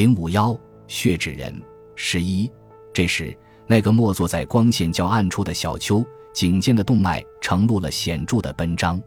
[0.00, 0.58] 零五幺
[0.88, 1.54] 血纸人
[1.94, 2.50] 十一。
[2.90, 8.98] 这时，那个默坐在光线较暗处的小丘颈间的动脉呈露了显著的奔张，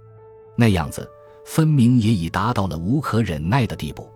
[0.55, 1.09] 那样子
[1.45, 4.07] 分明也已达到了无可忍耐的地步。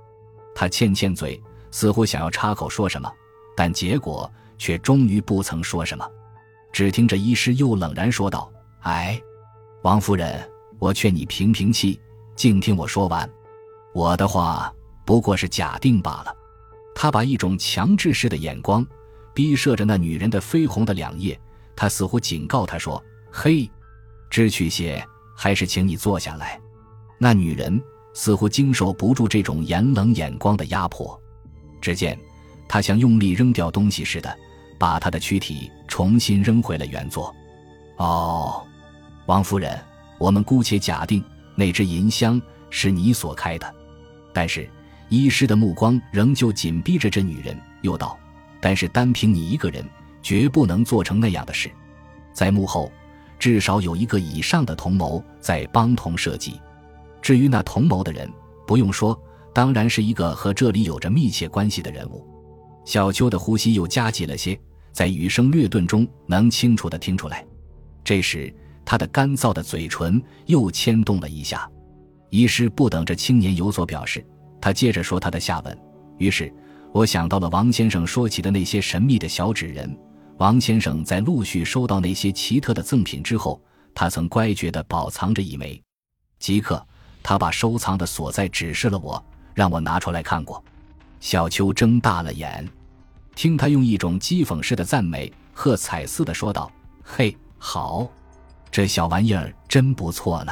[0.54, 3.12] 他欠欠嘴，似乎想要插口说什么，
[3.56, 6.08] 但结果却终于不曾说什么。
[6.72, 8.52] 只听着医师又冷然说道
[8.86, 9.20] ：“哎，
[9.82, 10.48] 王夫人，
[10.78, 12.00] 我劝你平平气，
[12.36, 13.28] 静听我说完。
[13.96, 14.72] 我的话
[15.08, 16.32] 不过是假定罢了。”
[17.00, 18.84] 他把一种强制式的眼光
[19.32, 21.40] 逼射着那女人的绯红的两叶，
[21.76, 23.70] 他似乎警告她说：“嘿，
[24.32, 25.06] 知趣些，
[25.36, 26.60] 还是请你坐下来。”
[27.20, 27.80] 那女人
[28.16, 31.22] 似乎经受不住这种严冷眼光的压迫，
[31.80, 32.18] 只见
[32.68, 34.36] 她像用力扔掉东西似的，
[34.80, 37.32] 把她的躯体重新扔回了原座。
[37.98, 38.66] 哦，
[39.28, 39.80] 王夫人，
[40.18, 43.72] 我们姑且假定那只银箱是你所开的，
[44.34, 44.68] 但是。
[45.10, 48.20] 医师的目光仍旧紧逼着这女人，又道
[48.60, 49.84] ：“但是单凭你一个人，
[50.22, 51.72] 绝不能做成那样的事。
[52.34, 52.92] 在幕后，
[53.40, 56.60] 至少有一个以上的同谋在帮同设计。
[57.22, 58.30] 至于那同谋的人，
[58.66, 59.18] 不用说，
[59.54, 62.26] 当然是一个和这里有着密切关系的人物。”
[62.84, 64.60] 小秋的呼吸又加急了些，
[64.92, 67.46] 在雨声略顿中能清楚地听出来。
[68.04, 71.70] 这时，他的干燥的嘴唇又牵动了一下。
[72.30, 74.26] 医师不等着青年有所表示。
[74.60, 75.78] 他接着说他的下文，
[76.18, 76.52] 于是
[76.92, 79.98] 我想到了王先生说起的那些神秘的小纸人。
[80.38, 83.62] 王先生在陆续收到那些奇特的赠品之后，
[83.94, 85.82] 他曾乖觉地保藏着一枚。
[86.40, 86.86] 即刻，
[87.24, 90.64] 他把收藏的所在指示了我，让我拿出来看过。
[91.20, 92.68] 小秋睁大了眼，
[93.36, 96.72] 听他用一种讥讽式的赞美、喝彩似的说道
[97.04, 98.08] ：“嘿，好，
[98.70, 100.52] 这小玩意儿真不错呢，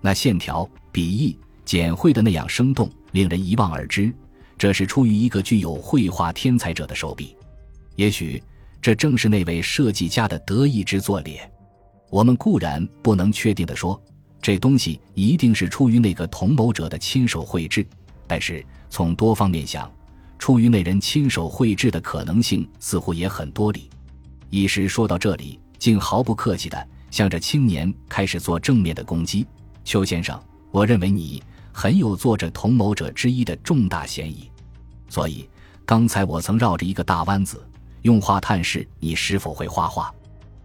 [0.00, 4.12] 那线条、笔意。”简绘的那样生动，令人一望而知，
[4.58, 7.36] 这是出于一个具有绘画天才者的手笔。
[7.96, 8.42] 也许
[8.80, 11.48] 这正是那位设计家的得意之作咧。
[12.10, 14.00] 我们固然不能确定的说，
[14.40, 17.86] 这东西一定是出于那个同谋者的亲手绘制，
[18.26, 19.90] 但是从多方面想，
[20.38, 23.88] 出于那人亲手绘制的可能性似乎也很多哩。
[24.50, 29.46] 一时说到这里，竟毫不客气地向着青年开始做正面的攻击。
[29.84, 31.42] 邱先生，我认为你。
[31.72, 34.50] 很有做着同谋者之一的重大嫌疑，
[35.08, 35.48] 所以
[35.84, 37.66] 刚才我曾绕着一个大弯子，
[38.02, 40.12] 用话探视你是否会画画。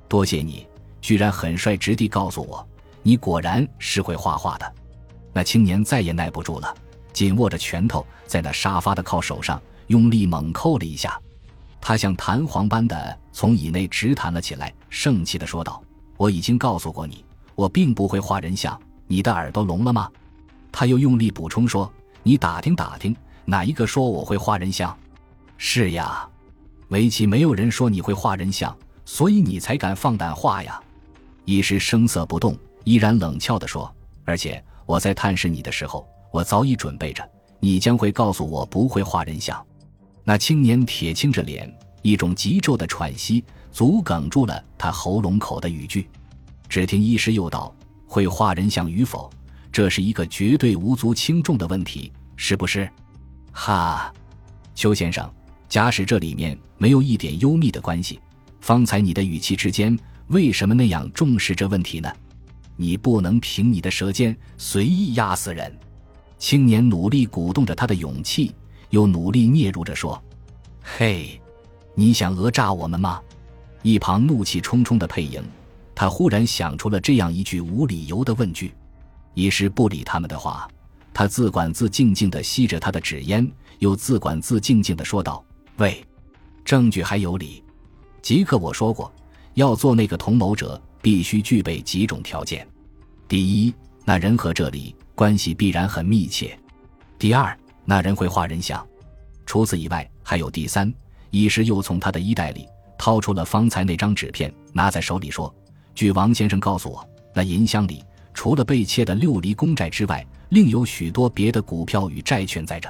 [0.08, 0.68] 多谢你，
[1.02, 2.66] 居然很率直地告诉我，
[3.02, 4.74] 你果然是会画画的。
[5.34, 6.76] 那青年再也耐不住了，
[7.14, 11.20] 紧握着拳头，在那沙发的靠手上用力猛扣了一下。
[11.80, 15.82] 他像弹簧般的从椅内直弹了起来，盛气地说道
[16.18, 17.24] ：“我已经告诉过你，
[17.56, 18.78] 我并不会画人像。
[19.08, 20.10] 你的耳朵聋了吗？”
[20.72, 21.92] 他又用力补充说
[22.24, 24.96] ：“你打听打听，哪一个说我会画人像？
[25.58, 26.28] 是呀，
[26.90, 30.82] 围棋没有人说你会画人像，所以你才敢放胆画呀。”
[31.46, 33.92] 医师声色不动，依然冷峭地说
[34.26, 37.28] ：“而且我在探视你的时候，我早已准备着，
[37.60, 39.66] 你将会告诉我不会画人像。”
[40.24, 46.10] 那青年铁青着脸，一种急骤的喘息阻哽住了他喉咙口的语句。
[46.68, 47.74] 只听医师又道
[48.06, 49.32] ：“会画人像与否？”
[49.78, 52.90] 这是一个绝对无足轻重的问题，是不是？
[53.52, 54.12] 哈，
[54.74, 55.32] 邱先生，
[55.70, 58.20] 假使这里面没有一点幽密的关系，
[58.60, 59.96] 方才你的语气之间
[60.30, 62.12] 为什么那样重视这问题呢？
[62.76, 65.72] 你不能凭你的舌尖随意压死人。
[66.40, 68.56] 青年努力鼓动着他的勇气，
[68.90, 70.20] 又努力嗫嚅着说
[70.82, 71.40] ：“嘿，
[71.94, 73.22] 你想讹诈我们吗？”
[73.84, 75.40] 一旁怒气冲冲的佩莹，
[75.94, 78.74] 他忽然想出了这样一句无理由的问句。
[79.38, 80.68] 医师不理他们的话，
[81.14, 85.46] 他自管自静静地吸着他的纸烟，又自管自静静地说道
[85.78, 86.04] ：“喂，
[86.66, 87.64] 证据还有理。
[88.20, 89.14] 即刻我说过，
[89.54, 92.68] 要做那个同谋者，必须具备几种条件：
[93.28, 93.72] 第一，
[94.04, 96.58] 那人和这里关系必然很密切；
[97.20, 97.56] 第二，
[97.86, 98.84] 那人会画人像；
[99.46, 100.92] 除此以外，还有第三。”
[101.30, 102.68] 医师又从他的衣袋里
[102.98, 105.54] 掏出了方才那张纸片，拿在手里说
[105.94, 108.04] ：“据王先生告诉我，那银箱里……”
[108.38, 112.88] 除了被窃的六厘公债之外，另有许多别的股票与债券在这。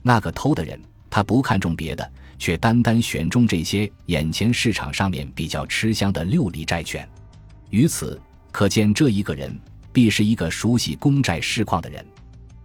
[0.00, 0.80] 那个偷的人，
[1.10, 7.06] 他不看重别的，却单单选中这些眼前市场上面比较吃香的六厘债券。
[7.70, 8.18] 于此
[8.52, 9.52] 可见，这一个人
[9.92, 12.06] 必是一个熟悉公债市况的人。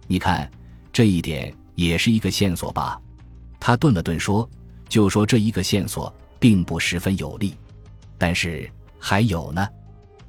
[0.06, 0.48] 你看，
[0.92, 3.00] 这一点也是一个线索吧？
[3.58, 4.48] 他顿了顿说
[4.88, 7.56] ：“就说这一个线索并不十分有利，
[8.16, 9.68] 但是还有呢。”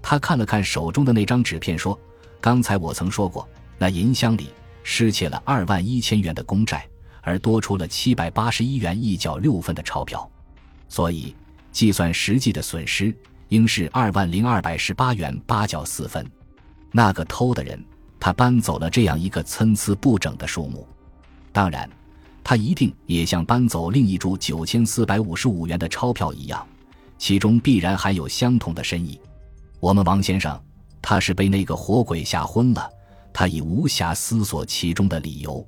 [0.04, 1.98] 他看了看手中的那张纸片，说
[2.42, 3.48] ：“刚才我曾说过，
[3.78, 4.50] 那银箱里
[4.84, 6.86] 失窃了二万一千元的公债，
[7.22, 10.30] 而多出了七百八十一元一角六分的钞票，
[10.90, 11.34] 所以
[11.72, 13.16] 计算实际的损失
[13.48, 16.30] 应是二万零二百十八元八角四分。
[16.92, 17.82] 那个偷的人，
[18.20, 20.86] 他搬走了这样一个参差不整的数目，
[21.54, 21.90] 当然，
[22.44, 26.68] 他一定也像搬走另一株九千四百五十五元的钞票一样，
[27.18, 29.18] 其中必然含有相同的深意。
[29.84, 30.58] 我们王先生，
[31.02, 32.90] 他是被那个活鬼吓昏了，
[33.34, 35.68] 他已无暇思索其中的理由。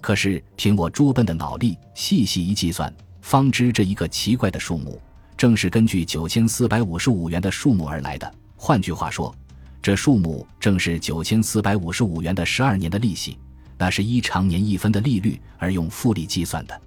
[0.00, 5.02] 可是凭我拙笨的脑力细细一计算，方知这一个奇怪的数目，
[5.36, 8.32] 正是根据九千四百五十五元的数目而来的。
[8.56, 9.34] 换句话说。
[9.82, 13.38] 这数目正是九千四百五十五元的十二年的利息，
[13.76, 16.80] 那是依常年一分的利率而用复利计算的。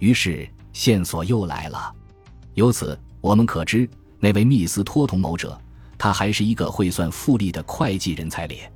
[0.00, 1.92] 于是线索又来了。
[2.54, 3.88] 由此我们可知，
[4.18, 5.60] 那位密斯托同谋者，
[5.98, 8.72] 他还是一个会算复利的会计人才咧。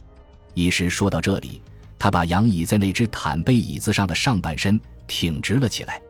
[0.54, 1.62] 一时说到这里，
[1.98, 6.02] 他把仰倚在那只毯背椅子上的上半身挺直了起来。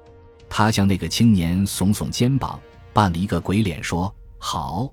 [0.49, 2.59] 他向那个青年耸耸肩膀，
[2.93, 4.93] 扮了一个鬼脸，说：“好，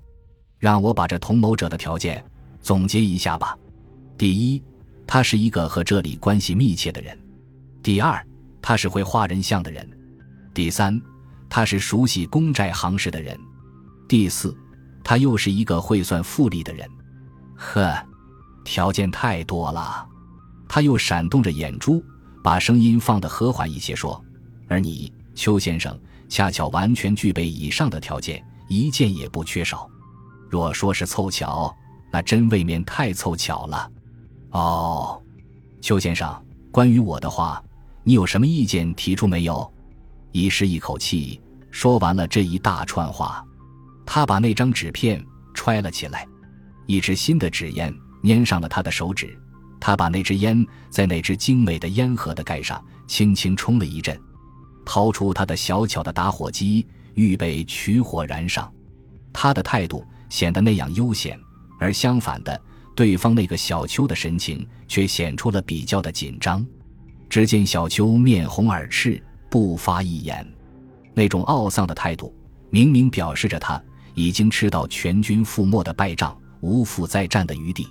[0.58, 2.24] 让我把这同谋者的条件。”
[2.62, 3.56] 总结一下吧：
[4.18, 4.62] 第一，
[5.06, 7.16] 他是一个和这里关系密切的人；
[7.82, 8.22] 第二，
[8.60, 9.82] 他是会画人像的人；
[10.52, 11.00] 第三，
[11.48, 13.34] 他是熟悉公债行市的人；
[14.06, 14.54] 第四，
[15.02, 16.88] 他又是一个会算复利的人。
[17.56, 17.94] 呵，
[18.64, 20.06] 条件太多了。
[20.68, 22.02] 他又闪动着眼珠，
[22.42, 24.22] 把声音放得和缓一些，说
[24.68, 25.98] ：“而你，邱先生，
[26.28, 29.88] 恰巧完全具备以上的条件，一件也不缺少。
[30.48, 31.74] 若说是凑巧。”
[32.12, 33.88] 那真未免太凑巧了，
[34.50, 35.22] 哦，
[35.80, 37.62] 邱先生，关于我的话，
[38.02, 39.72] 你有什么意见提出没有？
[40.32, 43.46] 医师一口气说完了这一大串话，
[44.12, 45.24] 他把那张纸片
[45.54, 46.26] 揣了起来，
[46.86, 49.38] 一支新的纸烟粘上了他的手指，
[49.78, 54.20] 他把那支烟在那只精美的烟盒的盖上轻轻冲了一阵，
[54.84, 56.84] 掏出他的小巧的打火机，
[57.14, 58.68] 预备取火燃上。
[59.32, 61.38] 他的态度显得那样悠闲。
[61.78, 62.60] 而相反的，
[62.96, 66.66] 对方那个小秋的神情却显出了比较的紧张。
[67.28, 70.44] 只见小秋面红耳赤，不发一言，
[71.14, 72.34] 那种懊丧的态度，
[72.70, 73.80] 明明表示着他
[74.14, 77.88] 已经吃到全军覆没的败仗，无复再战的余地。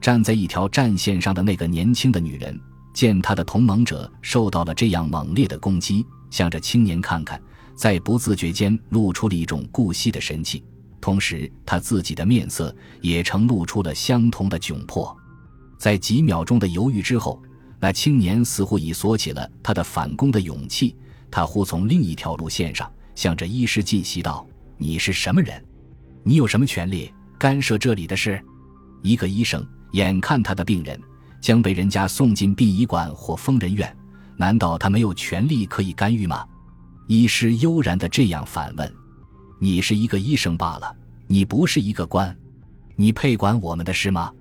[0.00, 2.58] 站在一条战线上的那个年轻的女人，
[2.94, 7.40] 见她的同盟者受到了这样猛烈的攻击，向着青年看看，
[7.74, 10.64] 在不自觉间露出了一种顾惜的神气。
[11.00, 15.16] 同时，她自己的面色也呈露出了相同的窘迫。
[15.78, 17.40] 在几秒钟的犹豫之后，
[17.80, 20.96] 那青年似乎已锁起了他的反攻的勇气。
[21.30, 24.44] 他忽从另一条路线上，向着医师进袭道
[24.78, 25.62] ：“你是什么人？
[26.22, 28.40] 你有什么权利干涉这里的事？
[29.02, 30.98] 一个医生，眼看他的病人
[31.40, 33.94] 将被人家送进殡仪馆或疯人院，
[34.36, 36.46] 难道他没有权利可以干预吗？”
[37.08, 38.94] 医师悠然地这样反问。
[39.58, 40.94] 你是一个医生罢了，
[41.26, 42.36] 你不是一个官，
[42.94, 44.32] 你配管我们的事吗？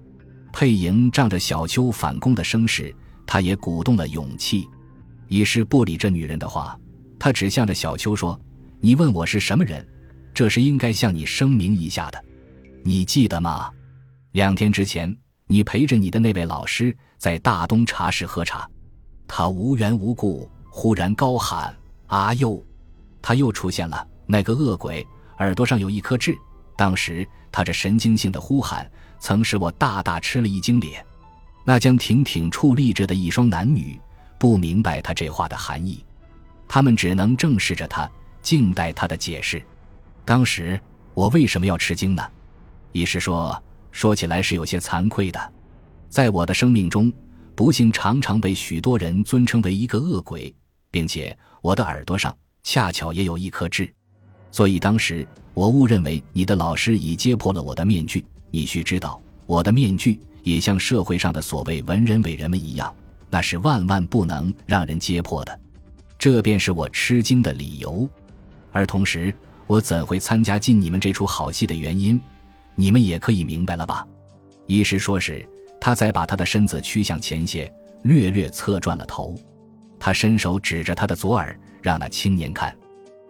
[0.54, 2.94] 佩莹仗着小秋反攻的声势，
[3.25, 4.68] 他也鼓动了勇气。
[5.30, 6.78] 医师不理这女人的话，
[7.18, 8.40] 他只向着小秋说
[8.80, 9.86] ：“你问我是什么人，
[10.38, 12.24] 这是应该向你声明一下的。
[12.84, 13.72] 你记得吗？
[14.34, 15.18] 两天之前，
[15.48, 18.69] 你陪着你的那位老师在大东茶室喝茶，
[19.28, 21.75] 他无缘无故忽然高喊
[22.06, 22.63] ‘阿佑’，
[23.19, 25.04] 他又出现了。”那个恶鬼
[25.40, 26.38] 耳朵上有一颗痣，
[26.76, 30.80] 当时他这神经性的呼喊，曾使我大大吃了一惊。
[30.80, 31.04] 脸，
[31.66, 34.00] 那将挺挺矗立着的一双男女，
[34.38, 36.06] 不明白他这话的含义，
[36.68, 38.07] 他们只能正视着他，
[38.44, 39.59] 静待他的解释。
[40.28, 40.78] 当时
[41.14, 42.22] 我为什么要吃惊呢？
[42.92, 45.54] 医师说，说起来是有些惭愧的，
[46.10, 47.10] 在我的生命中，
[47.56, 50.54] 不幸常常被许多人尊称为一个恶鬼，
[50.92, 53.90] 并且我的耳朵上恰巧也有一颗痣。
[54.52, 58.26] 所以当时我误认为你的老师已揭破了我的面具。
[58.52, 62.94] 你须知道，我的面具也像社会上的所谓文人伟人们一样，
[63.30, 65.57] 那是万万不能让人揭破的。
[66.19, 68.10] 这便是我吃惊的理由。
[68.74, 69.34] 而同时，
[69.68, 72.19] 我怎会参加进你们这出好戏的原因，
[72.76, 74.07] 你们也可以明白了吧？
[74.66, 75.47] 医师说时，
[75.80, 77.71] 他才把他的身子屈向前些，
[78.04, 79.36] 略略侧转了头。
[80.00, 82.76] 他伸手指着他的左耳，让那青年看。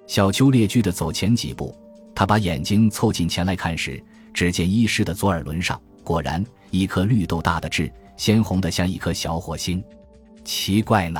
[0.05, 1.75] 小秋列居的走前几步，
[2.15, 4.01] 他把眼睛凑近前来看时，
[4.33, 9.83] 只见医师的左耳轮上果然一颗绿豆大的痣，鲜红的像一颗小火星。
[10.43, 11.19] 奇怪呢，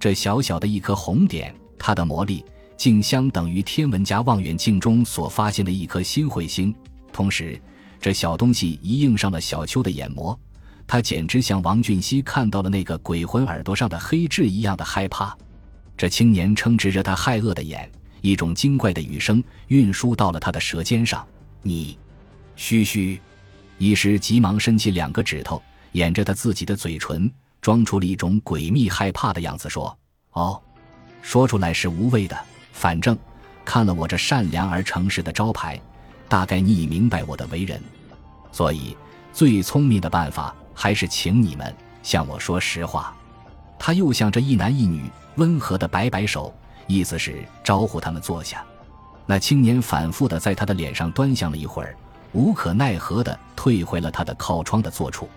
[0.00, 2.44] 这小小的一颗红点，它的魔力
[2.76, 6.74] 竟相等于天文家望远镜中所发现的一颗新彗星。
[7.12, 7.60] 同时，
[8.00, 10.38] 这小东西一映上了小邱的眼膜，
[10.86, 15.36] 他简直像王俊熙看到了那个鬼魂耳朵上的黑痣一样的害怕。
[15.96, 17.88] 这青年撑直着他骇恶的眼，
[18.20, 21.24] 一种精怪的语声运输到了他的舌尖上
[21.62, 21.96] ：“你，
[22.56, 23.20] 嘘嘘。”
[23.78, 25.62] 医师急忙伸起两个指头，
[25.92, 29.96] 掩着他自己的嘴唇，装出了一种诡秘害怕的样子，说
[30.32, 30.60] ：“哦，
[31.20, 32.36] 说出来是无谓的。
[32.72, 33.16] 反正
[33.64, 35.80] 看了我这善良而诚实的招牌，
[36.28, 37.80] 大概你已明白我的为人。
[38.50, 38.96] 所以
[39.32, 43.14] 最聪明的办法还是请你们向我说实话。”
[43.78, 46.54] 他又向这一男一女温和的摆摆手，
[46.86, 48.64] 意思是招呼他们坐下。
[49.26, 51.96] 那青年反复的在他的脸上端详了一会儿。
[52.32, 55.28] 无可奈何地退回了他的靠窗的坐处。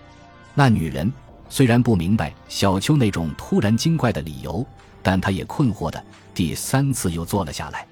[0.54, 1.12] 那女人
[1.50, 4.66] 虽然不明白小秋那种突然精怪的理由，
[5.06, 7.86] 但他也困惑的第三次又坐了下来。